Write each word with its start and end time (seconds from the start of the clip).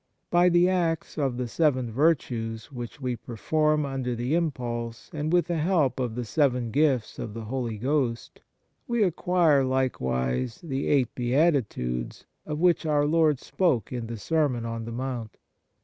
By 0.31 0.49
the 0.49 0.67
acts 0.67 1.15
of 1.19 1.37
the 1.37 1.47
seven 1.47 1.91
virtues 1.91 2.71
which 2.71 2.99
we 2.99 3.15
perform 3.15 3.85
under 3.85 4.15
the 4.15 4.33
impulse 4.33 5.11
and 5.13 5.31
with 5.31 5.45
the 5.45 5.59
help 5.59 5.99
of 5.99 6.15
the 6.15 6.25
seven 6.25 6.71
gifts 6.71 7.19
of 7.19 7.35
the 7.35 7.45
Holy 7.45 7.77
Ghost 7.77 8.41
we 8.87 9.03
acquire 9.03 9.63
likewise 9.63 10.59
the 10.63 10.87
eight 10.87 11.13
beati 11.13 11.69
tudes 11.69 12.25
of 12.47 12.57
which 12.57 12.83
our 12.83 13.05
Lord 13.05 13.39
spoke 13.39 13.93
in 13.93 14.07
the 14.07 14.17
Sermon 14.17 14.65
on 14.65 14.85
the 14.85 14.91
Mount. 14.91 15.37